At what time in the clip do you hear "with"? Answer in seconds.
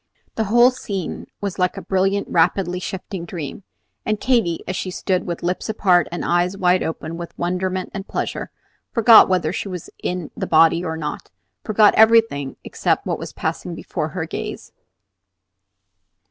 5.27-5.43, 7.17-7.37